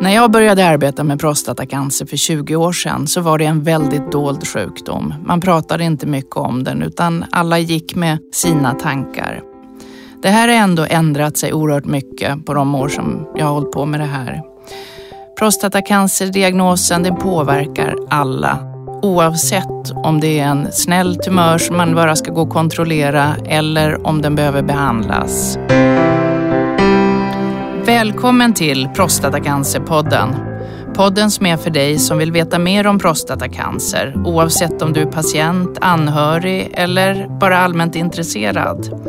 [0.00, 4.12] När jag började arbeta med prostatacancer för 20 år sedan så var det en väldigt
[4.12, 5.14] dold sjukdom.
[5.26, 9.42] Man pratade inte mycket om den utan alla gick med sina tankar.
[10.22, 13.72] Det här har ändå ändrat sig oerhört mycket på de år som jag har hållit
[13.72, 14.42] på med det här.
[15.38, 18.58] Prostatacancerdiagnosen den påverkar alla
[19.02, 24.06] oavsett om det är en snäll tumör som man bara ska gå och kontrollera eller
[24.06, 25.58] om den behöver behandlas.
[27.98, 30.28] Välkommen till Prostatacancerpodden.
[30.94, 35.06] Podden som är för dig som vill veta mer om prostatacancer oavsett om du är
[35.06, 39.02] patient, anhörig eller bara allmänt intresserad.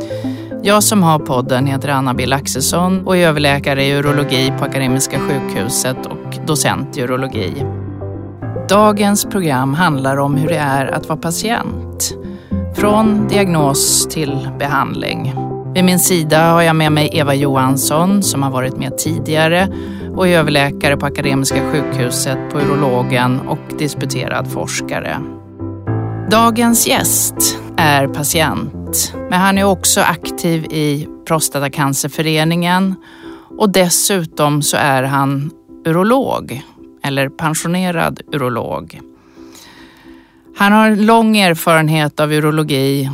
[0.64, 5.20] Jag som har podden heter Anna Bill Axelsson och är överläkare i urologi på Akademiska
[5.20, 7.66] sjukhuset och docent i urologi.
[8.70, 12.14] Dagens program handlar om hur det är att vara patient.
[12.76, 15.49] Från diagnos till behandling.
[15.74, 19.68] Vid min sida har jag med mig Eva Johansson som har varit med tidigare
[20.16, 25.22] och är överläkare på Akademiska sjukhuset på urologen och disputerad forskare.
[26.32, 32.96] Dagens gäst är patient, men han är också aktiv i Prostatacancerföreningen
[33.58, 35.52] och dessutom så är han
[35.86, 36.62] urolog,
[37.04, 39.00] eller pensionerad urolog.
[40.58, 43.10] Han har lång erfarenhet av urologi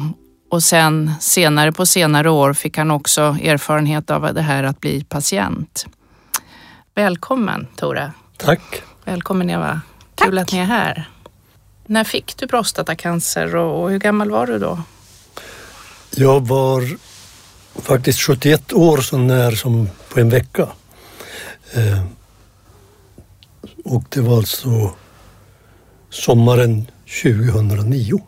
[0.49, 5.03] och sen senare på senare år fick han också erfarenhet av det här att bli
[5.03, 5.85] patient.
[6.95, 8.11] Välkommen Tore.
[8.37, 8.83] Tack.
[9.05, 9.81] Välkommen Eva.
[10.15, 11.09] Kul att ni är här.
[11.85, 14.81] När fick du prostatacancer och hur gammal var du då?
[16.15, 16.97] Jag var
[17.81, 20.67] faktiskt 71 år så när som på en vecka.
[21.73, 22.03] Eh,
[23.85, 24.95] och det var alltså
[26.09, 26.87] sommaren
[27.23, 28.21] 2009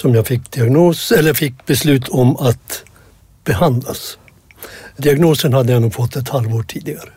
[0.00, 2.84] som jag fick diagnos, eller fick beslut om att
[3.44, 4.18] behandlas.
[4.96, 7.10] Diagnosen hade jag nog fått ett halvår tidigare.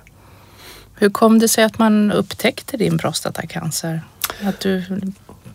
[0.95, 4.01] Hur kom det sig att man upptäckte din prostatacancer?
[4.43, 4.83] Att du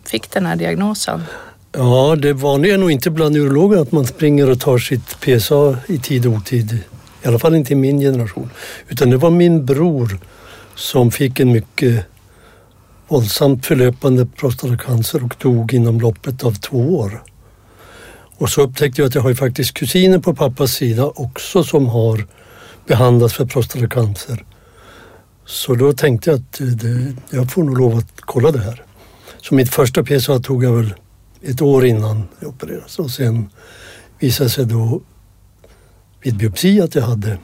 [0.05, 1.23] fick den här diagnosen?
[1.71, 5.77] Ja, det vanliga är nog inte bland urologer att man springer och tar sitt PSA
[5.87, 6.77] i tid och otid.
[7.23, 8.49] I alla fall inte i min generation.
[8.87, 10.19] Utan det var min bror
[10.75, 12.05] som fick en mycket
[13.09, 17.23] våldsamt förlöpande prostatacancer och dog inom loppet av två år.
[18.37, 21.87] Och så upptäckte jag att jag har ju faktiskt kusiner på pappas sida också som
[21.87, 22.27] har
[22.87, 24.45] behandlats för prostatacancer.
[25.45, 28.83] Så då tänkte jag att eh, det, jag får nog lov att kolla det här.
[29.41, 30.93] Så mitt första PSA tog jag väl
[31.41, 33.49] ett år innan jag opererades och sen
[34.19, 35.01] visade sig då
[36.21, 37.37] vid biopsi att jag hade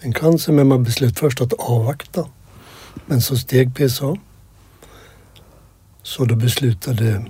[0.00, 2.26] en cancer men man beslöt först att avvakta.
[3.06, 4.16] Men så steg PSA.
[6.08, 7.24] Så då beslutade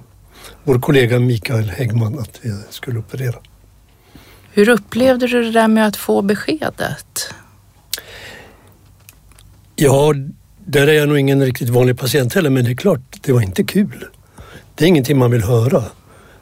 [0.64, 3.36] vår kollega Mikael Häggman att vi skulle operera.
[4.52, 7.34] Hur upplevde du det där med att få beskedet?
[9.76, 10.14] Ja,
[10.64, 13.40] där är jag nog ingen riktigt vanlig patient heller, men det är klart, det var
[13.40, 14.04] inte kul.
[14.74, 15.84] Det är ingenting man vill höra.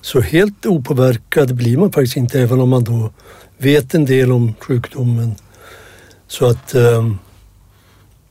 [0.01, 3.11] Så helt opåverkad blir man faktiskt inte, även om man då
[3.59, 5.35] vet en del om sjukdomen.
[6.27, 7.11] Så att eh,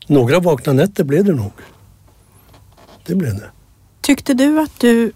[0.07, 1.53] några vakna nätter blev det nog.
[3.05, 3.49] Det blev det.
[4.05, 5.11] Tyckte du att du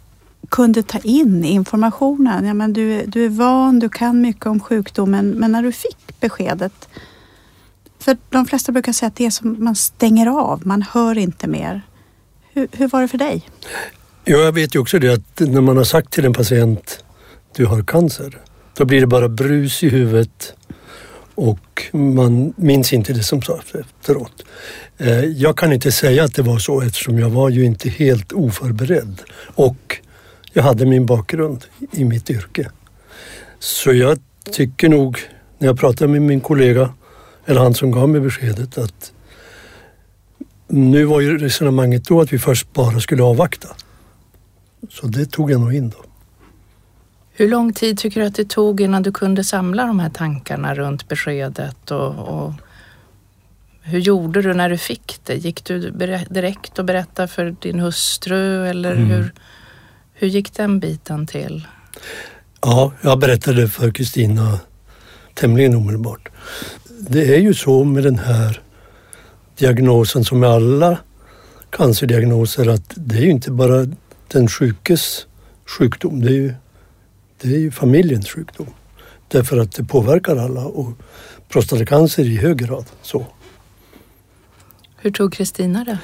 [0.49, 2.45] kunde ta in informationen?
[2.45, 6.19] Ja, men du, du är van, du kan mycket om sjukdomen, men när du fick
[6.19, 6.89] beskedet
[7.99, 11.47] för de flesta brukar säga att det är som man stänger av, man hör inte
[11.47, 11.81] mer.
[12.53, 13.49] Hur, hur var det för dig?
[14.25, 17.03] Ja, jag vet ju också det att när man har sagt till en patient
[17.55, 18.37] du har cancer,
[18.77, 20.53] då blir det bara brus i huvudet
[21.39, 24.43] och man minns inte det som sades efteråt.
[24.97, 28.33] Eh, jag kan inte säga att det var så eftersom jag var ju inte helt
[28.33, 29.21] oförberedd
[29.55, 29.97] och
[30.53, 32.69] jag hade min bakgrund i mitt yrke.
[33.59, 34.19] Så jag
[34.51, 35.19] tycker nog,
[35.57, 36.93] när jag pratade med min kollega
[37.45, 39.11] eller han som gav mig beskedet att
[40.67, 43.69] nu var ju resonemanget då att vi först bara skulle avvakta.
[44.89, 46.08] Så det tog jag nog in då.
[47.39, 50.75] Hur lång tid tycker du att det tog innan du kunde samla de här tankarna
[50.75, 52.53] runt beskedet och, och
[53.81, 55.35] hur gjorde du när du fick det?
[55.35, 55.91] Gick du
[56.29, 59.09] direkt och berättade för din hustru eller mm.
[59.09, 59.33] hur,
[60.13, 61.67] hur gick den biten till?
[62.61, 64.59] Ja, jag berättade för Kristina
[65.33, 66.29] tämligen omedelbart
[66.99, 68.61] det är ju så med den här
[69.57, 70.97] diagnosen som med alla
[71.69, 73.87] cancerdiagnoser att det är ju inte bara
[74.27, 75.25] den sjukes
[75.65, 76.53] sjukdom, det är ju,
[77.41, 78.67] det är ju familjens sjukdom.
[79.27, 80.91] Därför att det påverkar alla och
[81.49, 83.25] prostatacancer i hög grad så.
[84.97, 85.97] Hur tog Kristina det?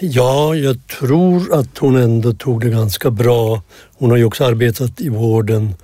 [0.00, 3.62] Ja, jag tror att hon ändå tog det ganska bra.
[3.98, 5.74] Hon har ju också arbetat i vården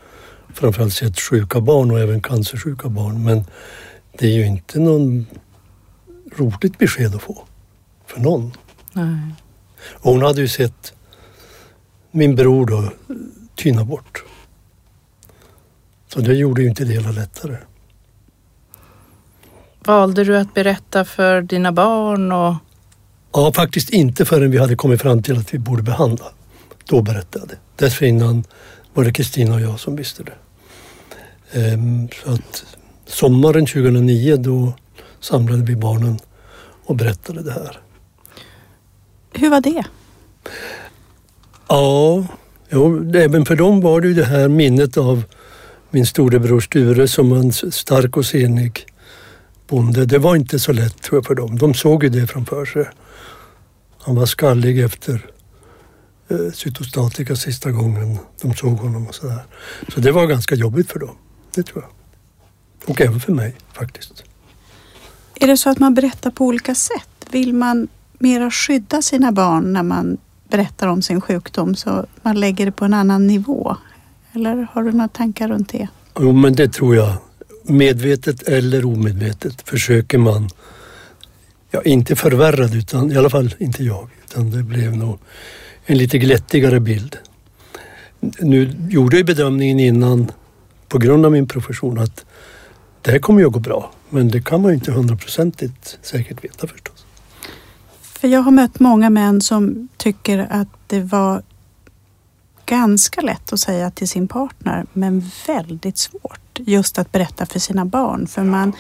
[0.55, 3.25] framförallt sett sjuka barn och även cancersjuka barn.
[3.25, 3.45] Men
[4.19, 5.27] det är ju inte någon
[6.37, 7.45] roligt besked att få
[8.07, 8.53] för någon.
[8.93, 9.35] Nej.
[9.93, 10.95] Och hon hade ju sett
[12.11, 12.93] min bror då
[13.55, 14.25] tyna bort.
[16.09, 17.57] Så det gjorde ju inte det hela lättare.
[19.85, 22.33] Valde du att berätta för dina barn?
[22.33, 22.55] Och...
[23.33, 26.27] Ja, faktiskt inte förrän vi hade kommit fram till att vi borde behandla.
[26.85, 27.85] Då berättade jag det.
[27.85, 28.45] Dessförinnan
[28.95, 30.35] var det Kristina och jag som visste det.
[31.53, 32.65] Ehm, så att
[33.07, 34.73] sommaren 2009 då
[35.21, 36.19] samlade vi barnen
[36.85, 37.81] och berättade det här.
[39.33, 39.85] Hur var det?
[41.69, 42.25] Ja,
[42.73, 45.25] jo, även för dem var det ju det här minnet av
[45.91, 48.87] min storebror Sture som en stark och senig
[49.69, 50.07] bonde.
[50.07, 51.59] Det var inte så lätt tror jag för dem.
[51.59, 52.89] De såg ju det framför sig.
[53.99, 55.27] Han var skallig efter
[56.29, 59.45] eh, cytostatika sista gången de såg honom och sådär.
[59.95, 61.17] Så det var ganska jobbigt för dem.
[61.55, 61.91] Det tror jag.
[62.91, 64.25] Och även för mig faktiskt.
[65.35, 67.09] Är det så att man berättar på olika sätt?
[67.31, 67.89] Vill man
[68.19, 70.19] mera skydda sina barn när man
[70.53, 73.77] berättar om sin sjukdom så man lägger det på en annan nivå?
[74.33, 75.89] Eller har du några tankar runt det?
[76.21, 77.15] Jo, men det tror jag.
[77.65, 80.49] Medvetet eller omedvetet försöker man,
[81.71, 85.19] ja inte förvärrad utan i alla fall inte jag, utan det blev nog
[85.87, 87.17] en lite glättigare bild.
[88.41, 90.33] Nu gjorde jag bedömningen innan
[90.89, 92.25] på grund av min profession att
[93.03, 93.93] det här kommer ju att gå bra.
[94.11, 97.02] Men det kan man ju inte hundraprocentigt säkert veta förstås.
[98.23, 101.43] För jag har mött många män som tycker att det var
[102.67, 107.85] ganska lätt att säga till sin partner men väldigt svårt just att berätta för sina
[107.85, 108.27] barn.
[108.27, 108.73] För man,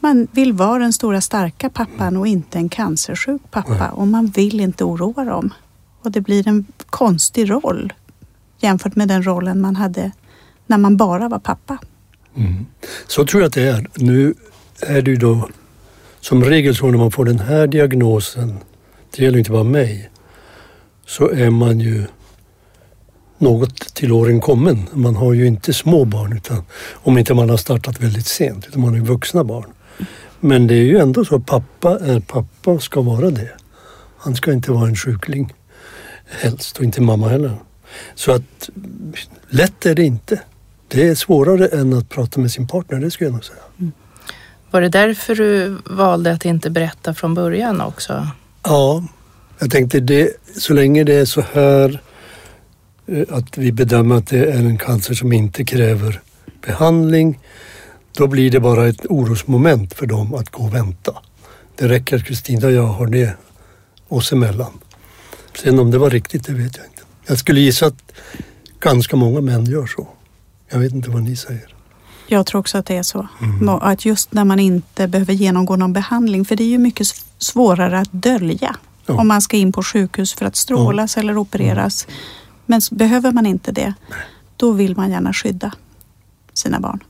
[0.00, 4.60] man vill vara den stora starka pappan och inte en cancersjuk pappa och man vill
[4.60, 5.54] inte oroa dem.
[6.02, 7.92] Och det blir en konstig roll
[8.58, 10.12] jämfört med den rollen man hade
[10.66, 11.78] när man bara var pappa.
[12.36, 12.66] Mm.
[13.06, 13.88] Så tror jag att det är.
[13.94, 14.34] Nu
[14.80, 15.48] är det ju då
[16.20, 18.58] som regel så när man får den här diagnosen,
[19.16, 20.10] det gäller inte bara mig,
[21.06, 22.04] så är man ju
[23.38, 24.88] något till åren kommen.
[24.92, 28.80] Man har ju inte små barn, utan, om inte man har startat väldigt sent, utan
[28.80, 29.72] man har ju vuxna barn.
[30.40, 33.50] Men det är ju ändå så att pappa är pappa och ska vara det.
[34.18, 35.54] Han ska inte vara en sjukling
[36.40, 37.56] helst och inte mamma heller.
[38.14, 38.70] Så att
[39.48, 40.40] lätt är det inte.
[40.88, 43.58] Det är svårare än att prata med sin partner, det skulle jag nog säga.
[43.78, 43.92] Mm.
[44.70, 48.28] Var det därför du valde att inte berätta från början också?
[48.66, 49.02] Ja,
[49.58, 52.00] jag tänkte det, så länge det är så här
[53.06, 56.20] eh, att vi bedömer att det är en cancer som inte kräver
[56.66, 57.40] behandling,
[58.12, 61.18] då blir det bara ett orosmoment för dem att gå och vänta.
[61.76, 63.36] Det räcker att Kristina och jag har det
[64.08, 64.72] oss emellan.
[65.62, 67.02] Sen om det var riktigt, det vet jag inte.
[67.26, 68.12] Jag skulle gissa att
[68.80, 70.08] ganska många män gör så.
[70.68, 71.73] Jag vet inte vad ni säger.
[72.26, 73.28] Jag tror också att det är så.
[73.40, 73.68] Mm.
[73.68, 77.06] Att just när man inte behöver genomgå någon behandling, för det är ju mycket
[77.38, 78.76] svårare att dölja
[79.06, 79.14] ja.
[79.14, 81.22] om man ska in på sjukhus för att strålas ja.
[81.22, 82.06] eller opereras.
[82.06, 82.18] Mm.
[82.66, 83.94] Men behöver man inte det,
[84.56, 85.72] då vill man gärna skydda
[86.52, 87.00] sina barn.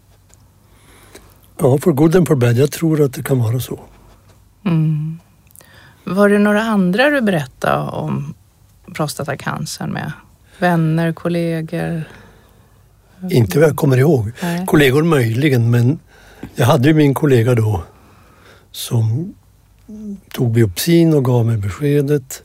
[1.59, 2.57] Ja, för good and for bad.
[2.57, 3.81] Jag tror att det kan vara så.
[4.65, 5.19] Mm.
[6.05, 8.35] Var det några andra du berättade om
[8.95, 10.13] prostatacancern med?
[10.59, 12.05] Vänner, kollegor?
[13.31, 14.31] Inte vad jag kommer ihåg.
[14.43, 14.67] Nej.
[14.67, 15.99] Kollegor möjligen, men
[16.55, 17.83] jag hade ju min kollega då
[18.71, 19.35] som
[20.33, 22.43] tog biopsin och gav mig beskedet.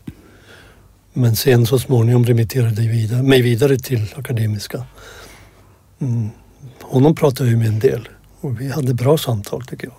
[1.14, 4.84] Men sen så småningom remitterade jag vidare, mig vidare till Akademiska.
[6.00, 6.30] Mm.
[6.82, 8.10] Honom pratade jag med en del
[8.42, 9.96] och vi hade bra samtal tycker jag.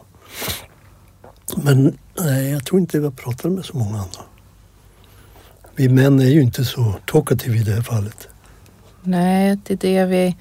[1.65, 4.21] Men nej, jag tror inte jag pratade med så många andra.
[5.77, 8.29] Vi män är ju inte så talkative i det här fallet.
[9.03, 10.37] Nej, det är det vi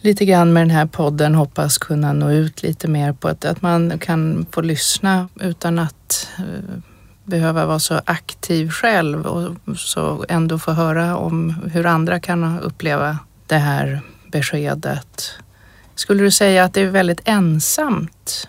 [0.00, 3.28] lite grann med den här podden hoppas kunna nå ut lite mer på.
[3.28, 6.78] Att, att man kan få lyssna utan att uh,
[7.24, 13.18] behöva vara så aktiv själv och så ändå få höra om hur andra kan uppleva
[13.46, 14.00] det här
[14.32, 15.34] beskedet.
[15.94, 18.48] Skulle du säga att det är väldigt ensamt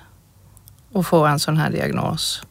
[0.93, 2.43] att få en sån här diagnos?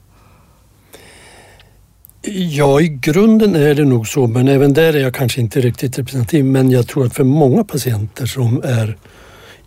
[2.23, 5.99] Ja, i grunden är det nog så, men även där är jag kanske inte riktigt
[5.99, 6.45] representativ.
[6.45, 8.97] Men jag tror att för många patienter som är,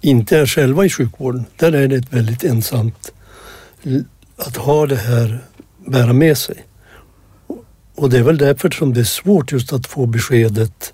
[0.01, 3.11] inte är själva i sjukvården, där är det väldigt ensamt
[4.37, 5.39] att ha det här,
[5.85, 6.65] bära med sig.
[7.95, 10.93] Och det är väl därför som det är svårt just att få beskedet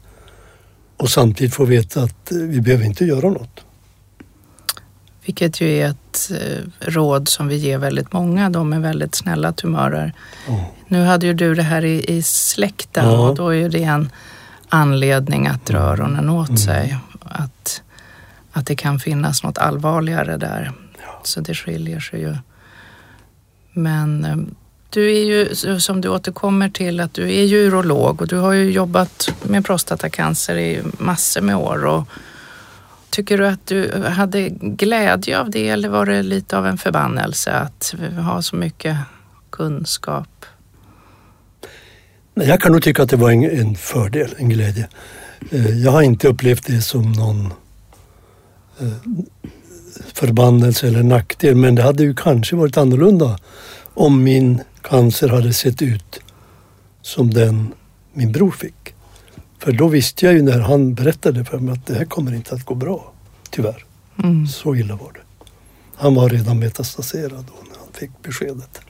[0.98, 3.66] och samtidigt få veta att eh, vi behöver inte göra något.
[5.30, 9.54] Vilket ju är ett eh, råd som vi ger väldigt många, de med väldigt snälla
[9.54, 10.14] tumörer.
[10.48, 10.64] Oh.
[10.88, 13.30] Nu hade ju du det här i, i släkten ja.
[13.30, 14.12] och då är det en
[14.70, 16.58] anledning att dra öronen åt mm.
[16.58, 16.98] sig.
[17.22, 17.82] Att,
[18.52, 20.72] att det kan finnas något allvarligare där.
[20.98, 21.22] Ja.
[21.24, 22.36] Så det skiljer sig ju.
[23.74, 24.38] Men eh,
[24.90, 28.54] du är ju, som du återkommer till, att du är ju urolog och du har
[28.54, 31.86] ju jobbat med prostatacancer i massor med år.
[31.86, 32.08] Och
[33.10, 37.52] tycker du att du hade glädje av det eller var det lite av en förbannelse
[37.52, 38.98] att ha så mycket
[39.50, 40.46] kunskap?
[42.34, 44.88] Jag kan nog tycka att det var en, en fördel, en glädje.
[45.52, 47.54] Eh, jag har inte upplevt det som någon
[48.80, 48.88] eh,
[50.14, 53.40] förbannelse eller nackdel men det hade ju kanske varit annorlunda
[53.94, 56.20] om min cancer hade sett ut
[57.02, 57.74] som den
[58.14, 58.94] min bror fick.
[59.60, 62.56] För då visste jag ju när han berättade för mig att det här kommer inte
[62.56, 63.12] att gå bra.
[63.50, 63.86] Tyvärr.
[64.24, 64.48] Mm.
[64.48, 65.46] Så illa var det.
[65.96, 68.82] Han var redan metastaserad då när han fick beskedet.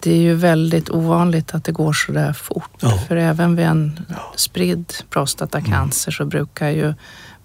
[0.00, 2.70] Det är ju väldigt ovanligt att det går så där fort.
[2.80, 2.98] Ja.
[3.08, 4.32] För även vid en ja.
[4.36, 6.16] spridd prostatacancer mm.
[6.16, 6.94] så brukar ju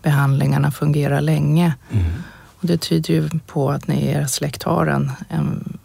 [0.01, 1.73] behandlingarna fungera länge.
[1.91, 2.05] Mm.
[2.61, 5.77] Och det tyder ju på att ni i er släkt har en, en,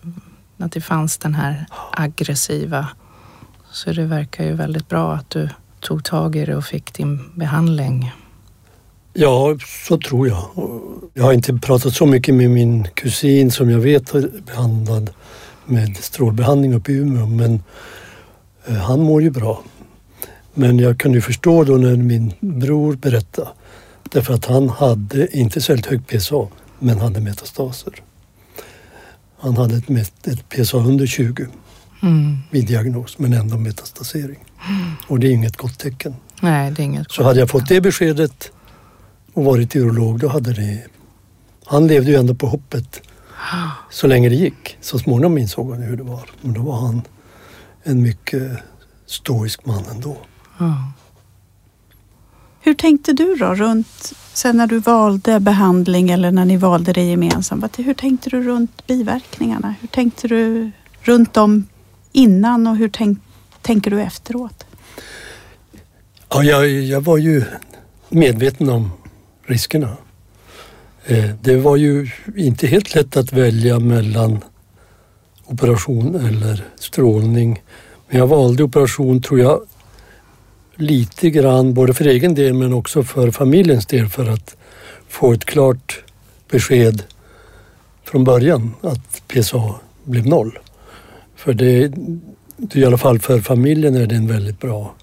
[0.59, 2.89] att det fanns den här aggressiva.
[3.71, 5.49] Så det verkar ju väldigt bra att du
[5.85, 8.13] tog tag i det och fick din behandling.
[9.13, 10.45] Ja, så tror jag.
[11.15, 15.11] Jag har inte pratat så mycket med min kusin som jag vet är behandlad
[15.67, 17.63] med strålbehandling uppe i Umeå, men
[18.67, 19.63] eh, han mår ju bra.
[20.55, 23.49] Men jag kan ju förstå då när min bror berättade,
[24.13, 26.49] därför att han hade inte särskilt högt PSA,
[26.79, 27.95] men hade metastaser.
[29.39, 31.47] Han hade ett, ett PSA under 20
[32.03, 32.39] mm.
[32.51, 34.45] vid diagnos, men ändå metastasering.
[34.69, 34.93] Mm.
[35.07, 36.15] Och det är inget gott tecken.
[36.41, 38.53] Nej, det är inget Så hade jag fått det beskedet
[39.33, 40.83] och varit urolog, då hade det...
[41.67, 43.03] Han levde ju ändå på hoppet
[43.91, 44.77] så länge det gick.
[44.81, 46.31] Så småningom insåg han hur det var.
[46.41, 47.03] Men då var han
[47.83, 48.59] en mycket
[49.07, 50.17] stoisk man ändå.
[50.59, 50.93] Ja.
[52.61, 57.03] Hur tänkte du då runt, sen när du valde behandling eller när ni valde det
[57.03, 57.79] gemensamt?
[57.79, 59.75] Hur tänkte du runt biverkningarna?
[59.81, 61.67] Hur tänkte du runt dem
[62.13, 63.19] innan och hur tänk,
[63.65, 64.67] tänker du efteråt?
[66.29, 67.45] Ja, jag, jag var ju
[68.09, 68.91] medveten om
[69.47, 69.97] riskerna.
[71.05, 74.45] Eh, det var ju inte helt lätt att välja mellan
[75.47, 77.63] operation eller strålning.
[78.09, 79.61] Men jag valde operation, tror jag,
[80.75, 84.57] lite grann både för egen del men också för familjens del för att
[85.09, 86.05] få ett klart
[86.51, 87.03] besked
[88.05, 90.59] från början att PSA blev noll.
[91.37, 91.93] För det
[92.73, 94.95] i alla fall för familjen är det en väldigt bra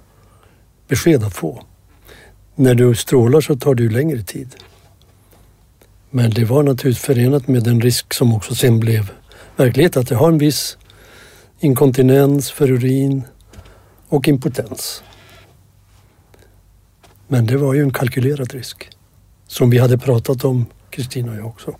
[0.87, 1.63] besked att få.
[2.55, 4.55] När du strålar så tar det ju längre tid.
[6.09, 9.11] Men det var naturligtvis förenat med den risk som också sen blev
[9.55, 10.77] verklighet att jag har en viss
[11.59, 13.23] inkontinens för urin
[14.07, 15.03] och impotens.
[17.27, 18.89] Men det var ju en kalkylerad risk
[19.47, 21.75] som vi hade pratat om, Kristina och jag också.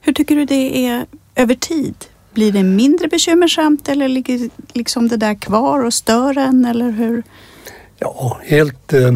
[0.00, 1.94] Hur tycker du det är över tid?
[2.36, 7.22] Blir det mindre bekymmersamt eller ligger liksom det där kvar och stör en eller hur?
[7.98, 9.12] Ja, helt eh,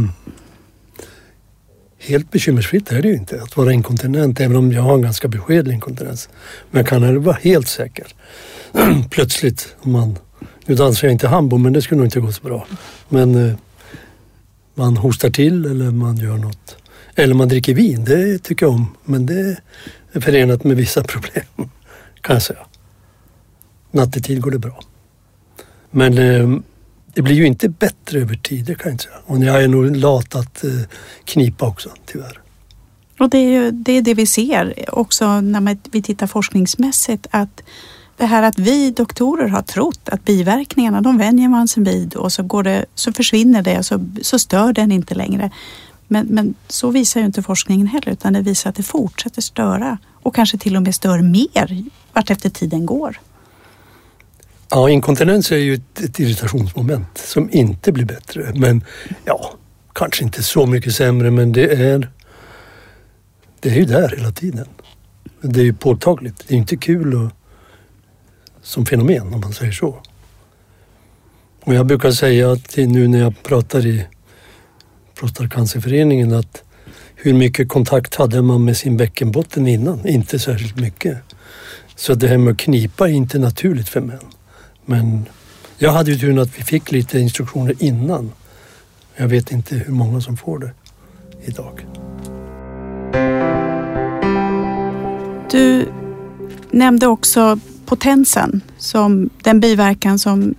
[1.99, 5.29] helt bekymmersfritt är det ju inte att vara inkontinent, även om jag har en ganska
[5.29, 6.29] beskedlig inkontinens.
[6.71, 8.07] Men jag kan aldrig vara helt säker.
[9.11, 10.19] Plötsligt, om man...
[10.67, 12.67] Nu dansar jag inte hambo, men det skulle nog inte gå så bra.
[13.09, 13.55] Men eh,
[14.75, 16.77] man hostar till eller man gör något.
[17.15, 18.97] Eller man dricker vin, det tycker jag om.
[19.05, 19.57] Men det
[20.13, 21.71] är förenat med vissa problem,
[22.21, 22.67] kan jag säga.
[23.91, 24.81] Nattetid går det bra.
[25.91, 26.61] Men eh,
[27.15, 29.17] det blir ju inte bättre över tid, det kan jag inte säga.
[29.27, 30.71] Och jag är nog lat att eh,
[31.25, 32.41] knipa också, tyvärr.
[33.19, 37.63] Och det är ju det, är det vi ser också när vi tittar forskningsmässigt att
[38.17, 42.33] det här att vi doktorer har trott att biverkningarna, de vänjer man sig vid och
[42.33, 45.51] så, går det, så försvinner det och så, så stör den inte längre.
[46.09, 49.99] Men, men så visar ju inte forskningen heller utan det visar att det fortsätter störa
[50.23, 53.21] och kanske till och med stör mer vart efter tiden går.
[54.71, 58.53] Ja, inkontinens är ju ett, ett irritationsmoment som inte blir bättre.
[58.55, 58.85] Men
[59.25, 59.55] ja,
[59.93, 62.11] kanske inte så mycket sämre men det är,
[63.61, 64.67] det är ju där hela tiden.
[65.41, 66.45] Det är ju påtagligt.
[66.49, 67.31] Det är inte kul och,
[68.63, 70.03] som fenomen om man säger så.
[71.61, 74.07] Och jag brukar säga att nu när jag pratar i
[75.15, 76.63] Prostatacancerföreningen att
[77.15, 80.07] hur mycket kontakt hade man med sin bäckenbotten innan?
[80.07, 81.19] Inte särskilt mycket.
[81.97, 84.30] Så det här med att knipa är inte naturligt för män.
[84.91, 85.29] Men
[85.79, 88.33] jag hade ju turen att vi fick lite instruktioner innan.
[89.17, 90.73] Jag vet inte hur många som får det
[91.45, 91.87] idag.
[95.51, 95.89] Du
[96.71, 100.55] nämnde också potensen som den biverkan som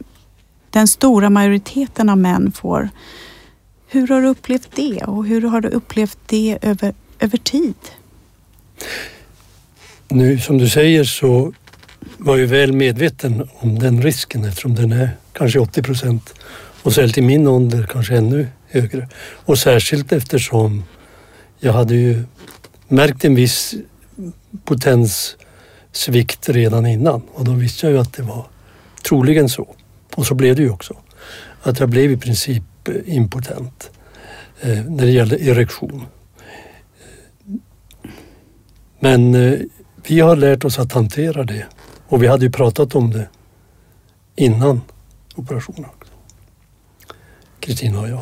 [0.69, 2.89] den stora majoriteten av män får.
[3.87, 7.75] Hur har du upplevt det och hur har du upplevt det över, över tid?
[10.07, 11.53] Nu som du säger så
[12.23, 16.33] var ju väl medveten om den risken eftersom den är kanske 80 procent
[16.83, 19.07] och särskilt i min ålder kanske ännu högre.
[19.45, 20.83] Och särskilt eftersom
[21.59, 22.23] jag hade ju
[22.87, 23.75] märkt en viss
[24.65, 28.45] potenssvikt redan innan och då visste jag ju att det var
[29.03, 29.75] troligen så.
[30.15, 30.95] Och så blev det ju också.
[31.61, 33.91] Att jag blev i princip eh, impotent
[34.61, 36.05] eh, när det gällde erektion.
[38.99, 39.59] Men eh,
[40.07, 41.65] vi har lärt oss att hantera det
[42.11, 43.29] och vi hade ju pratat om det
[44.35, 44.81] innan
[45.35, 45.89] operationen.
[47.59, 48.21] Kristina och jag.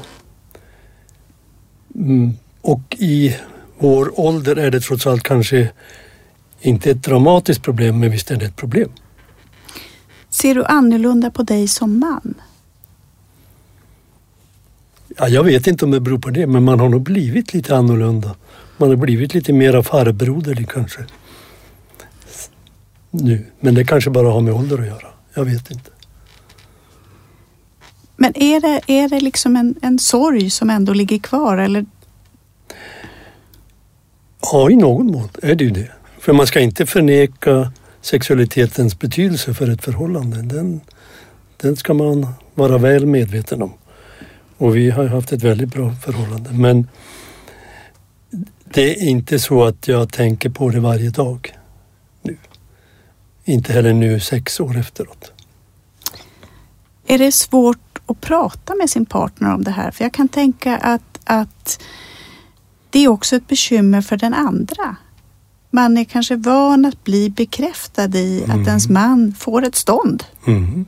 [1.96, 2.34] Mm.
[2.62, 3.36] Och i
[3.78, 5.72] vår ålder är det trots allt kanske
[6.62, 8.90] inte ett dramatiskt problem, men visst är det ett problem.
[10.30, 12.34] Ser du annorlunda på dig som man?
[15.18, 17.76] Ja, jag vet inte om det beror på det, men man har nog blivit lite
[17.76, 18.36] annorlunda.
[18.78, 21.06] Man har blivit lite mera farbroderlig kanske.
[23.12, 23.46] Nu.
[23.60, 25.08] Men det kanske bara har med ålder att göra.
[25.34, 25.92] Jag vet inte.
[28.16, 31.86] Men är det, är det liksom en, en sorg som ändå ligger kvar eller?
[34.42, 35.92] Ja, i någon mån är det ju det.
[36.20, 40.42] För man ska inte förneka sexualitetens betydelse för ett förhållande.
[40.42, 40.82] Den,
[41.58, 43.74] den ska man vara väl medveten om.
[44.58, 46.50] Och vi har haft ett väldigt bra förhållande.
[46.54, 46.88] Men
[48.64, 51.59] det är inte så att jag tänker på det varje dag.
[53.50, 55.32] Inte heller nu sex år efteråt.
[57.08, 59.92] Är det svårt att prata med sin partner om det här?
[59.92, 61.82] För jag kan tänka att, att
[62.90, 64.96] det är också ett bekymmer för den andra.
[65.70, 68.62] Man är kanske van att bli bekräftad i mm.
[68.62, 70.24] att ens man får ett stånd.
[70.48, 70.86] Mm.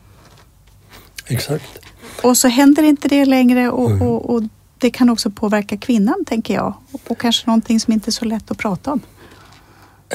[1.27, 1.79] Exakt.
[2.23, 4.01] Och så händer inte det längre och, mm.
[4.01, 4.43] och, och,
[4.77, 6.73] det kan också påverka kvinnan, tänker jag.
[6.91, 8.99] Och, och kanske någonting som inte är så lätt att prata om.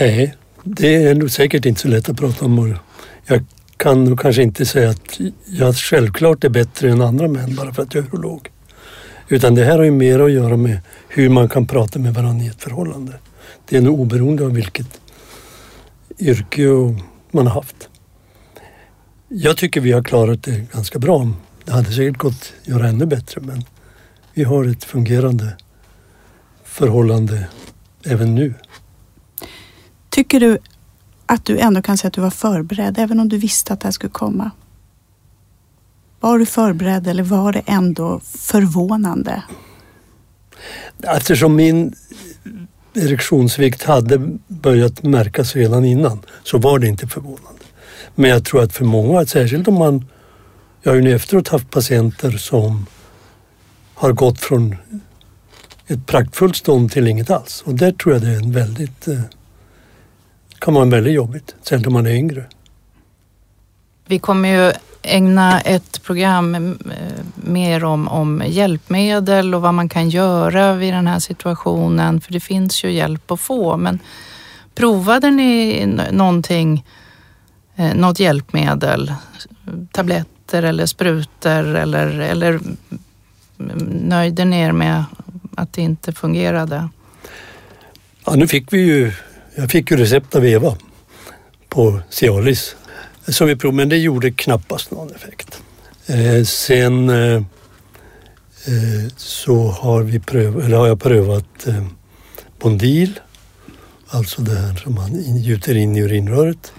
[0.00, 0.36] Nej,
[0.68, 2.76] det är nog säkert inte så lätt att prata om.
[3.26, 3.44] Jag
[3.76, 7.82] kan nog kanske inte säga att jag självklart är bättre än andra män bara för
[7.82, 8.50] att jag är urolog.
[9.28, 12.44] Utan det här har ju mer att göra med hur man kan prata med varandra
[12.44, 13.12] i ett förhållande.
[13.68, 15.00] Det är nog oberoende av vilket
[16.18, 16.62] yrke
[17.30, 17.88] man har haft.
[19.28, 21.30] Jag tycker vi har klarat det ganska bra.
[21.64, 23.64] Det hade säkert gått att göra ännu bättre men
[24.34, 25.56] vi har ett fungerande
[26.64, 27.46] förhållande
[28.04, 28.54] även nu.
[30.16, 30.58] Tycker du
[31.26, 33.86] att du ändå kan säga att du var förberedd även om du visste att det
[33.86, 34.50] här skulle komma?
[36.20, 39.42] Var du förberedd eller var det ändå förvånande?
[41.02, 41.94] Eftersom min
[42.94, 47.64] erektionsvikt hade börjat märkas redan innan så var det inte förvånande.
[48.14, 50.06] Men jag tror att för många, särskilt om man...
[50.82, 52.86] Jag har ju nu efteråt haft patienter som
[53.94, 54.76] har gått från
[55.86, 57.62] ett praktfullt stånd till inget alls.
[57.66, 59.08] Och där tror jag det är en väldigt...
[59.08, 59.20] Eh,
[60.58, 62.44] kan vara väldigt jobbigt, särskilt om man är yngre.
[64.06, 66.70] Vi kommer ju ägna ett program eh,
[67.34, 72.20] mer om, om hjälpmedel och vad man kan göra vid den här situationen.
[72.20, 73.76] För det finns ju hjälp att få.
[73.76, 73.98] Men
[74.74, 76.84] provade ni någonting,
[77.76, 79.14] eh, något hjälpmedel?
[79.92, 82.60] Tabletter eller sprutor eller, eller
[84.08, 85.04] nöjde ni er med
[85.56, 86.88] att det inte fungerade?
[88.24, 89.12] Ja, nu fick vi ju,
[89.56, 90.76] jag fick ju recept av Eva
[91.68, 92.76] på Cialis
[93.28, 95.62] som vi provade, men det gjorde knappast någon effekt.
[96.06, 97.34] Eh, sen eh,
[98.66, 101.86] eh, så har, vi pröv, eller har jag prövat eh,
[102.58, 103.20] Bondil,
[104.08, 106.72] alltså det här som man gjuter in i urinröret,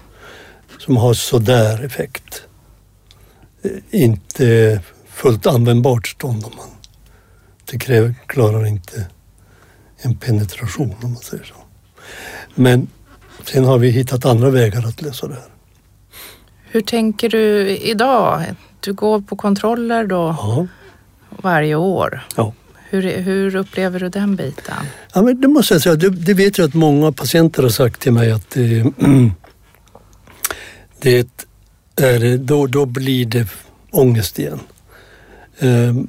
[0.79, 2.41] som har sådär effekt.
[3.61, 6.67] Eh, inte fullt användbart stånd om man
[7.71, 9.07] det kräver, klarar inte
[9.97, 11.55] en penetration om man säger så.
[12.59, 12.87] Men
[13.43, 15.43] sen har vi hittat andra vägar att lösa det här.
[16.69, 18.43] Hur tänker du idag?
[18.79, 20.67] Du går på kontroller då ja.
[21.29, 22.21] varje år.
[22.35, 22.53] Ja.
[22.89, 24.75] Hur, hur upplever du den biten?
[25.13, 28.01] Ja, men det måste jag säga, det, det vet jag att många patienter har sagt
[28.01, 28.49] till mig att
[30.99, 31.27] det,
[31.93, 33.47] det är, då, då blir det
[33.91, 34.59] ångest igen.
[35.59, 36.07] Ehm,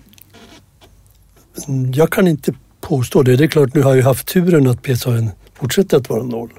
[1.95, 3.37] jag kan inte påstå det.
[3.37, 5.11] Det är klart, nu har jag haft turen att PSA
[5.59, 6.51] fortsätter att vara noll.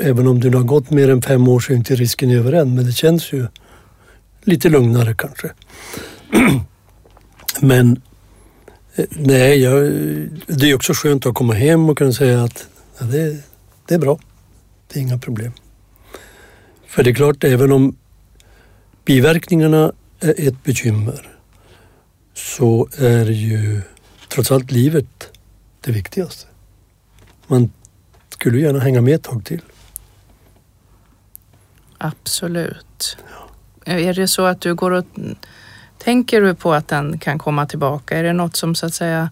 [0.00, 2.74] Även om det har gått mer än fem år så är inte risken över än,
[2.74, 3.46] men det känns ju
[4.42, 5.50] lite lugnare kanske.
[7.60, 8.02] men
[8.94, 9.82] eh, nej, jag,
[10.46, 13.36] det är också skönt att komma hem och kunna säga att ja, det,
[13.88, 14.18] det är bra.
[14.88, 15.52] Det är inga problem.
[16.86, 17.96] För det är klart, även om
[19.04, 21.38] biverkningarna är ett bekymmer
[22.34, 23.80] så är ju
[24.28, 25.30] trots allt livet
[25.80, 26.46] det viktigaste.
[27.46, 27.70] Man
[28.44, 29.62] skulle gärna hänga med ett tag till.
[31.98, 33.16] Absolut.
[33.84, 35.04] Är det så att du går och
[35.98, 38.18] tänker du på att den kan komma tillbaka?
[38.18, 39.30] Är det något som så att säga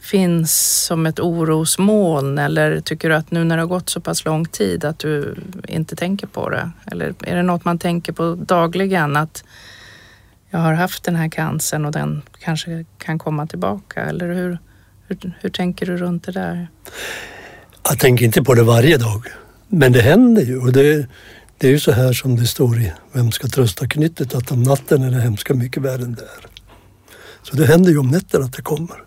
[0.00, 4.24] finns som ett orosmoln eller tycker du att nu när det har gått så pass
[4.24, 5.36] lång tid att du
[5.68, 6.70] inte tänker på det?
[6.86, 9.44] Eller är det något man tänker på dagligen att
[10.50, 14.02] jag har haft den här cancern och den kanske kan komma tillbaka?
[14.02, 14.58] Eller hur,
[15.06, 16.68] hur, hur tänker du runt det där?
[17.82, 19.26] Jag tänker inte på det varje dag,
[19.68, 20.58] men det händer ju.
[20.58, 21.06] Och det,
[21.58, 24.62] det är ju så här som det står i Vem ska trösta knyttet att om
[24.62, 26.46] natten är det hemska mycket värre än det är.
[27.42, 29.02] Så det händer ju om nätterna att det kommer.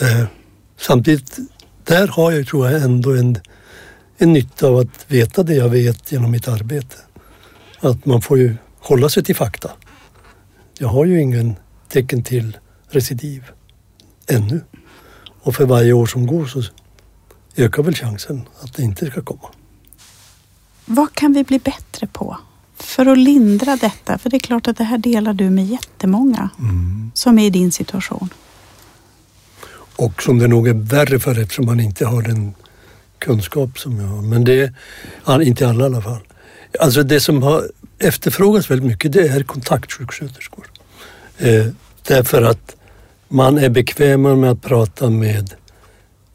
[0.00, 0.24] Eh,
[0.76, 1.38] samtidigt,
[1.84, 3.38] där har jag tror jag ändå en,
[4.18, 6.96] en nytta av att veta det jag vet genom mitt arbete.
[7.80, 9.70] Att man får ju hålla sig till fakta.
[10.78, 11.56] Jag har ju ingen
[11.88, 12.56] tecken till
[12.90, 13.44] recidiv
[14.26, 14.60] ännu.
[15.40, 16.62] Och för varje år som går så
[17.58, 19.48] ökar väl chansen att det inte ska komma.
[20.84, 22.38] Vad kan vi bli bättre på
[22.76, 24.18] för att lindra detta?
[24.18, 27.10] För det är klart att det här delar du med jättemånga mm.
[27.14, 28.28] som är i din situation.
[29.96, 32.54] Och som det nog är värre för eftersom man inte har den
[33.18, 34.22] kunskap som jag har.
[34.22, 34.72] Men det
[35.24, 36.20] är inte alla i alla fall.
[36.80, 37.62] Alltså det som har
[37.98, 40.66] efterfrågats väldigt mycket det är kontaktsjuksköterskor.
[41.38, 41.66] Eh,
[42.02, 42.76] därför att
[43.28, 45.54] man är bekvämare med att prata med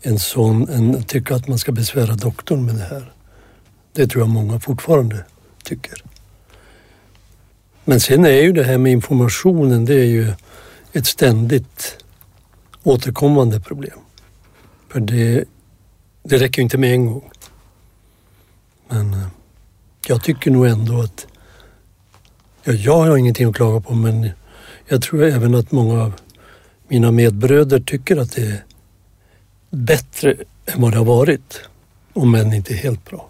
[0.06, 3.14] en sån en, tycka att man ska besvära doktorn med det här.
[3.94, 5.26] Det tror jag många fortfarande
[5.64, 6.04] tycker.
[7.86, 10.34] Men sen är ju det här med informationen, det är ju
[10.94, 11.98] ett ständigt
[12.84, 14.00] återkommande problem.
[14.90, 15.44] För det,
[16.24, 17.30] det räcker ju inte med en gång.
[18.90, 19.28] Men eh,
[20.08, 21.28] jag tycker nog ändå att,
[22.64, 24.30] ja, jag har ingenting att klaga på men
[24.88, 26.14] jag tror även att många av
[26.88, 28.64] mina medbröder tycker att det är
[29.74, 31.62] bättre än vad det har varit.
[32.14, 33.30] Om än inte helt bra.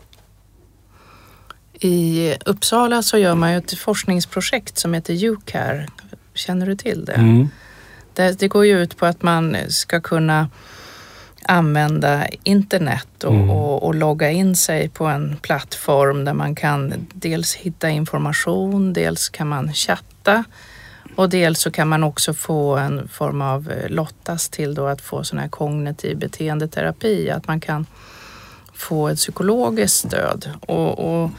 [1.73, 5.87] I Uppsala så gör man ju ett forskningsprojekt som heter UCARE.
[6.33, 7.13] Känner du till det?
[7.13, 7.49] Mm.
[8.13, 10.49] Det, det går ju ut på att man ska kunna
[11.45, 13.49] använda internet och, mm.
[13.49, 19.29] och, och, logga in sig på en plattform där man kan dels hitta information, dels
[19.29, 20.43] kan man chatta
[21.15, 25.01] och dels så kan man också få en form av eh, lottas till då att
[25.01, 27.85] få sån här kognitiv beteendeterapi, att man kan
[28.73, 30.49] få ett psykologiskt stöd.
[30.61, 31.29] Och, och,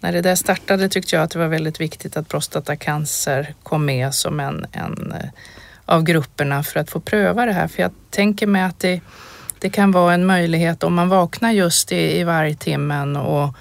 [0.00, 4.14] när det där startade tyckte jag att det var väldigt viktigt att prostatacancer kom med
[4.14, 5.28] som en, en eh,
[5.86, 7.68] av grupperna för att få pröva det här.
[7.68, 9.00] För jag tänker mig att det,
[9.58, 13.54] det kan vara en möjlighet om man vaknar just i, i vargtimmen och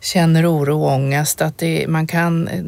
[0.00, 2.64] känner oro och ångest att det, man kan eh,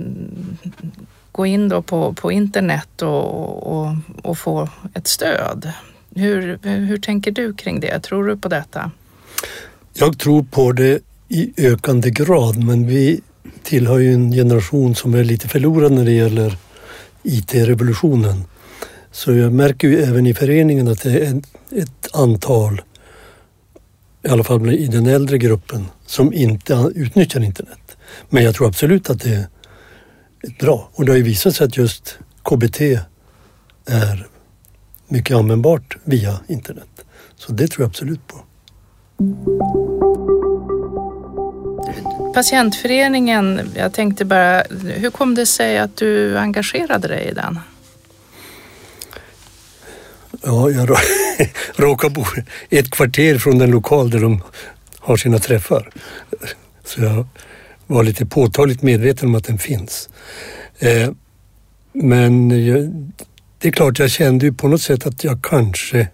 [1.35, 5.73] gå in då på, på internet och, och, och få ett stöd.
[6.15, 8.01] Hur, hur tänker du kring det?
[8.01, 8.91] Tror du på detta?
[9.95, 13.21] Jag tror på det i ökande grad men vi
[13.63, 16.57] tillhör ju en generation som är lite förlorad när det gäller
[17.23, 18.45] IT-revolutionen.
[19.13, 22.83] Så jag märker ju även i föreningen att det är ett antal,
[24.23, 27.97] i alla fall i den äldre gruppen, som inte utnyttjar internet.
[28.31, 29.47] Men jag tror absolut att det är
[30.59, 30.91] bra.
[30.93, 32.81] Och det har ju visat sig att just KBT
[33.87, 34.27] är
[35.09, 37.05] mycket användbart via internet.
[37.37, 38.45] Så det tror jag absolut på.
[42.35, 44.63] Patientföreningen, jag tänkte bara,
[44.95, 47.59] hur kom det sig att du engagerade dig i den?
[50.43, 50.89] Ja, jag
[51.77, 52.25] råkar bo
[52.69, 54.43] ett kvarter från den lokal där de
[54.99, 55.91] har sina träffar.
[56.85, 57.27] Så jag
[57.87, 60.09] var lite påtagligt medveten om att den finns.
[60.79, 61.11] Eh,
[61.93, 62.49] men
[63.59, 66.09] det är klart, jag kände ju på något sätt att jag kanske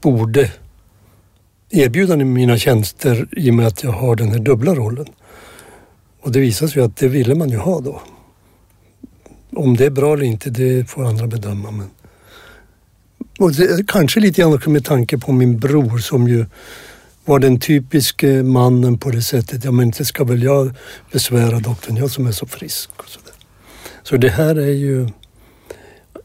[0.00, 0.50] borde
[1.70, 5.06] erbjuda mina tjänster i och med att jag har den här dubbla rollen.
[6.20, 8.02] Och det visade sig att det ville man ju ha då.
[9.52, 11.70] Om det är bra eller inte, det får andra bedöma.
[11.70, 11.90] Men...
[13.38, 16.46] Och det, kanske lite grann med tanke på min bror som ju
[17.26, 19.64] var den typiske mannen på det sättet.
[19.64, 20.74] Ja, men inte ska väl jag
[21.12, 22.90] besvära doktorn, jag som är så frisk.
[22.96, 23.34] Och så, där.
[24.02, 25.08] så det här är ju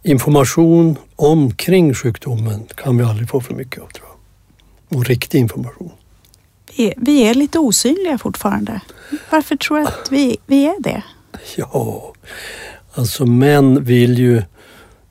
[0.04, 4.98] information omkring sjukdomen kan vi aldrig få för mycket av tror jag.
[4.98, 5.92] Och riktig information.
[6.78, 8.82] Vi är, vi är lite osynliga fortfarande.
[9.30, 11.04] Varför tror du att vi, vi är det?
[11.56, 12.14] Ja,
[12.94, 14.44] alltså män vill ju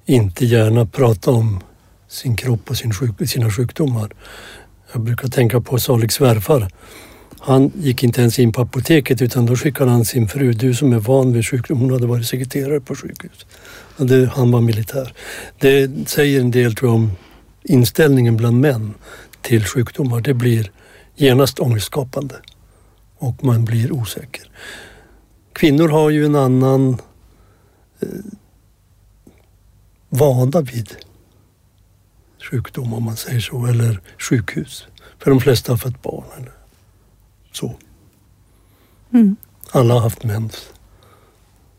[0.07, 1.61] inte gärna prata om
[2.09, 4.12] sin kropp och sin sjuk, sina sjukdomar.
[4.92, 6.68] Jag brukar tänka på Saliks svärfar.
[7.38, 10.92] Han gick inte ens in på apoteket utan då skickade han sin fru, du som
[10.92, 13.46] är van vid sjukdom, hon hade varit sekreterare på sjukhus.
[14.33, 15.12] Han var militär.
[15.59, 17.12] Det säger en del tror jag om
[17.62, 18.94] inställningen bland män
[19.42, 20.20] till sjukdomar.
[20.20, 20.70] Det blir
[21.16, 22.35] genast ångestskapande
[23.18, 24.50] och man blir osäker.
[25.53, 26.96] Kvinnor har ju en annan
[28.00, 28.09] eh,
[30.09, 30.96] vana vid
[32.42, 34.87] sjukdom om man säger så, eller sjukhus.
[35.18, 36.53] För de flesta har fått barn eller
[37.53, 37.74] så.
[39.12, 39.37] Mm.
[39.70, 40.72] Alla har haft mens.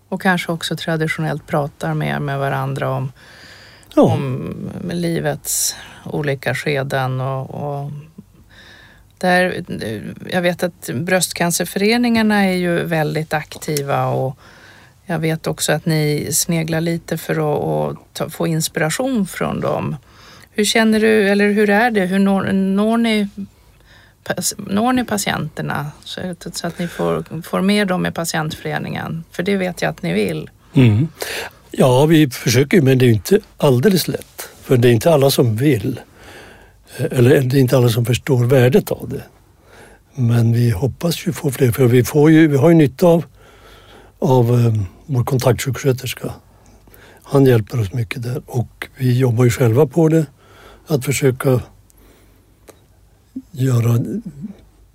[0.09, 3.11] Och kanske också traditionellt pratar mer med varandra om,
[3.95, 4.53] Ja, om
[4.91, 7.91] livets olika skeden och, och
[9.17, 9.63] där,
[10.29, 14.37] jag vet att bröstcancerföreningarna är ju väldigt aktiva och
[15.05, 19.95] jag vet också att ni sneglar lite för att, att ta, få inspiration från dem.
[20.53, 22.05] Hur känner du, eller hur är det?
[22.05, 23.27] Hur når, når, ni,
[24.57, 26.21] når ni patienterna så,
[26.63, 29.23] att- ni får, får med dem i patientföreningen?
[29.31, 30.49] För det vet jag att ni vill.
[30.73, 31.07] mm.
[31.71, 34.49] ja vi försöker ju men det är ju inte alldeles lätt.
[34.63, 35.99] För det är inte alla som vill.
[36.97, 39.23] Eh, eller det är inte alla som förstår värdet av det.
[40.15, 43.25] Men vi hoppas ju få fler, för vi, får ju, vi har ju nytta av,
[44.19, 46.33] av um, vår kontaktsjuksköterska.
[47.23, 50.25] Han hjälper oss mycket där och vi jobbar ju själva på det.
[50.87, 51.61] Att försöka
[53.51, 53.99] göra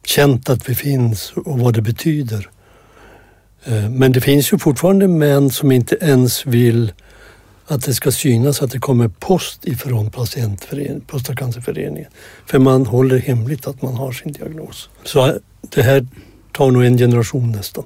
[0.05, 2.51] känt att vi finns och vad det betyder.
[3.65, 6.93] Eh, Men det finns ju fortfarande män som inte ens vill
[7.67, 10.11] att det ska synas att det kommer post ifrån
[11.07, 12.11] Prostatacancerföreningen.
[12.47, 14.89] För man håller hemligt att man har sin diagnos.
[15.05, 16.07] Så det här
[16.53, 17.85] tar nog en generation nästan.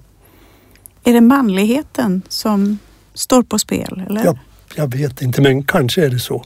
[1.05, 2.79] Är det manligheten som
[3.15, 4.03] står på spel?
[4.09, 4.25] Eller?
[4.25, 4.39] Ja,
[4.77, 6.45] jag vet inte, men kanske är det så.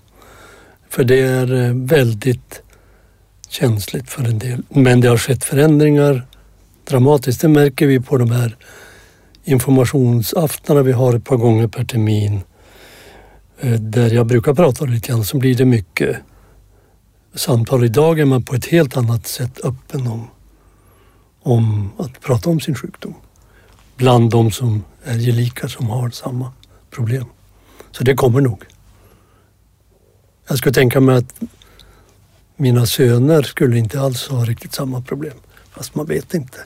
[0.94, 2.62] För det är eh, väldigt
[3.48, 4.62] känsligt för en del.
[4.68, 6.26] Men det har skett förändringar
[6.84, 7.40] dramatiskt.
[7.40, 8.56] Det märker vi på de här
[9.44, 12.40] informationsaftnarna vi har ett par gånger per termin.
[13.60, 16.16] Eh, där jag brukar prata lite grann så blir det mycket
[17.34, 17.84] samtal.
[17.84, 20.28] Idag är man på ett helt annat sätt öppen om,
[21.42, 23.14] om att prata om sin sjukdom.
[23.96, 26.52] Bland de som är gelikar som har samma
[26.90, 27.26] problem.
[27.92, 28.64] Så det kommer nog.
[30.48, 31.40] Jag skulle tänka mig att
[32.56, 35.34] mina söner skulle inte alls ha riktigt samma problem.
[35.70, 36.58] Fast man vet inte.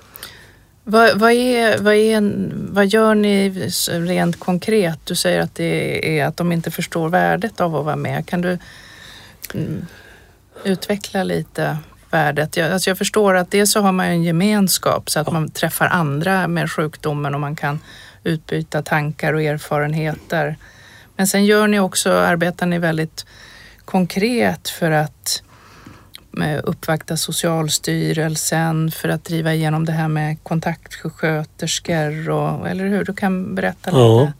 [0.84, 3.50] Vad, vad, är, vad, är, vad gör ni
[3.88, 4.98] rent konkret?
[5.04, 8.26] Du säger att det är att de inte förstår värdet av att vara med.
[8.26, 8.58] Kan du
[9.54, 9.86] mm,
[10.64, 11.78] utveckla lite
[12.10, 12.56] värdet?
[12.56, 15.50] Jag, alltså jag förstår att dels så har man ju en gemenskap så att man
[15.50, 17.78] träffar andra med sjukdomen och man kan
[18.24, 20.56] utbyta tankar och erfarenheter.
[21.16, 23.26] Men sen gör ni också, arbetar ni väldigt
[23.88, 25.42] konkret för att
[26.42, 33.04] eh, uppvakta Socialstyrelsen för att driva igenom det här med kontaktsjuksköterskor och, eller hur?
[33.04, 34.20] Du kan berätta Ja.
[34.20, 34.32] lite.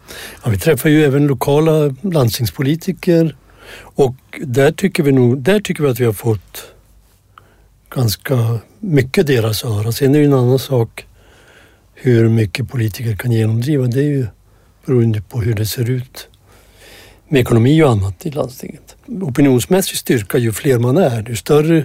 [0.45, 3.37] Ja, vi träffar ju även lokala landstingspolitiker
[3.81, 6.67] och där tycker vi nog, där tycker vi att vi har fått
[7.91, 9.93] ganska mycket deras öra.
[9.93, 11.07] Sen är det en annan sak
[11.95, 13.87] hur mycket politiker kan genomdriva.
[13.87, 14.27] Det är ju
[14.87, 16.29] beroende på hur det ser ut
[17.29, 18.88] med ekonomi och annat i landstinget.
[19.09, 21.79] Opinionsmässig styrka, ju fler man är, ju större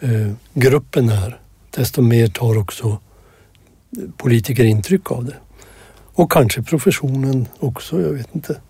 [0.00, 2.98] eh, gruppen är, desto mer tar också
[4.16, 5.36] politiker intryck av det.
[6.12, 8.60] Och kanske professionen också, jag vet inte.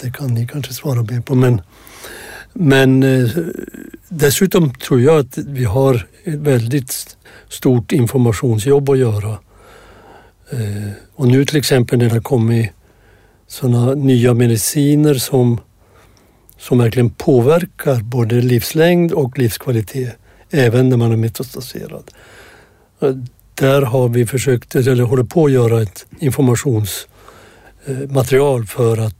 [0.00, 1.34] Det kan ni kanske svara mer på.
[1.34, 1.60] Men,
[2.52, 3.30] men eh,
[4.08, 7.16] dessutom tror jag att vi har ett väldigt
[7.48, 9.38] stort informationsjobb att göra.
[10.50, 12.70] Eh, och nu till exempel när det har kommit
[13.46, 15.60] sådana nya mediciner som,
[16.60, 20.16] som verkligen påverkar både livslängd och livskvalitet,
[20.50, 22.10] även när man är metastaserad.
[23.54, 29.16] Där har vi försökt, eller håller på att göra ett informationsmaterial för att,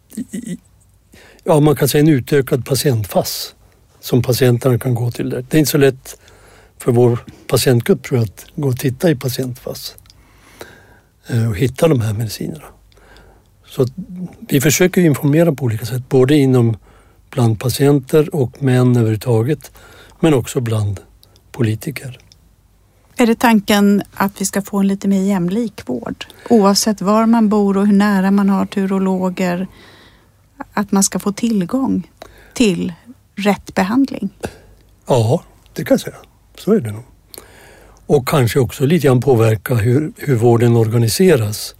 [1.44, 3.54] ja man kan säga en utökad patientfass
[4.00, 5.30] som patienterna kan gå till.
[5.30, 5.44] Där.
[5.48, 6.20] Det är inte så lätt
[6.78, 9.96] för vår patientgrupp tror jag att gå och titta i patientfass
[11.28, 12.64] eh, och hitta de här medicinerna.
[13.66, 13.86] Så
[14.48, 16.76] vi försöker informera på olika sätt, både inom
[17.30, 19.72] bland patienter och män överhuvudtaget,
[20.20, 21.00] men också bland
[21.52, 22.18] politiker.
[23.16, 26.26] Är det tanken att vi ska få en lite mer jämlik vård?
[26.50, 29.66] Oavsett var man bor och hur nära man har till urologer.
[30.72, 32.10] Att man ska få tillgång
[32.54, 32.92] till
[33.36, 34.30] rätt behandling.
[35.06, 36.16] Ja, det kan jag säga.
[36.58, 37.02] Så är det nog.
[38.06, 41.74] Och kanske också lite grann påverka hur, hur vården organiseras.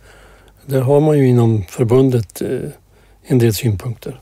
[0.66, 2.48] Där har man ju inom förbundet eh,
[3.22, 4.20] en del synpunkter.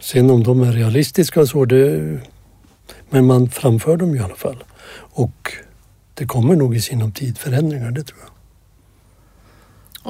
[0.00, 2.18] Sen om de är realistiska så, det,
[3.10, 4.64] men man framför dem i alla fall.
[4.94, 5.52] Och
[6.14, 8.30] det kommer nog i sinom tid förändringar, det tror jag.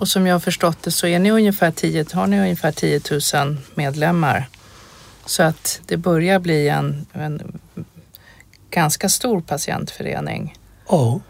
[0.03, 3.01] Och som jag har förstått det så är ni ungefär 10, har ni ungefär 10
[3.35, 4.49] 000 medlemmar.
[5.27, 7.61] Så att det börjar bli en, en
[8.71, 10.55] ganska stor patientförening.
[10.89, 11.21] Ja,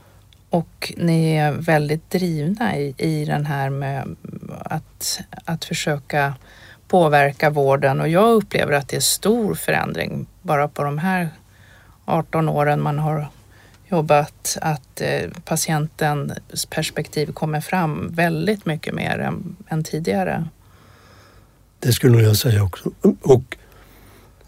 [0.51, 4.17] Och ni är väldigt drivna i, i den här med
[4.65, 6.35] att, att försöka
[6.89, 11.29] påverka vården och jag upplever att det är stor förändring bara på de här
[12.05, 13.29] 18 åren man har
[13.89, 20.49] jobbat att eh, patientens perspektiv kommer fram väldigt mycket mer än, än tidigare.
[21.79, 22.91] Det skulle nog jag säga också.
[23.23, 23.57] Och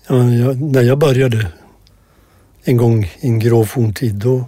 [0.06, 1.52] ja, jag, när jag började
[2.64, 4.44] en gång i en grå forntid då,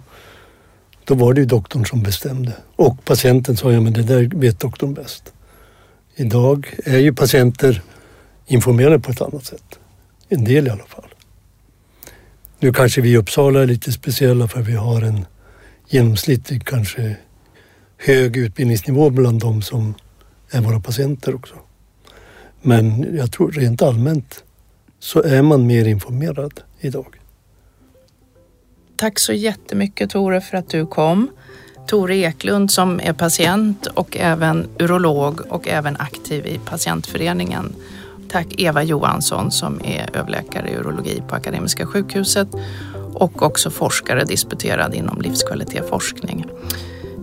[1.03, 2.53] då var det ju doktorn som bestämde.
[2.75, 5.33] Och patienten sa, ja men det där vet doktorn bäst.
[6.21, 7.81] Idag är ju patienter
[8.47, 9.79] informerade på ett annat sätt.
[10.29, 11.13] En del i alla fall.
[12.59, 15.25] Nu kanske vi i Uppsala är lite speciella för vi har en
[15.89, 17.15] genomsnittlig kanske
[17.97, 19.93] hög utbildningsnivå bland de som
[20.51, 21.55] är våra patienter också.
[22.61, 24.43] Men jag tror rent allmänt
[24.99, 27.15] så är man mer informerad idag.
[28.95, 31.29] Tack så jättemycket Tore för att du kom.
[31.91, 37.75] Tore Eklund som är patient och även urolog och även aktiv i patientföreningen.
[38.29, 42.47] Tack Eva Johansson som är överläkare i urologi på Akademiska sjukhuset
[43.13, 46.45] och också forskare disputerad inom livskvalitetsforskning.